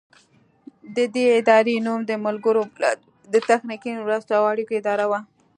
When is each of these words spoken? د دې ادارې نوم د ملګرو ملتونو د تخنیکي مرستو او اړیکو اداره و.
د 0.95 0.97
دې 1.13 1.25
ادارې 1.39 1.75
نوم 1.85 1.99
د 2.09 2.11
ملګرو 2.25 2.61
ملتونو 2.71 3.07
د 3.33 3.35
تخنیکي 3.49 3.91
مرستو 4.03 4.31
او 4.39 4.43
اړیکو 4.51 4.73
اداره 4.81 5.05
و. 5.07 5.11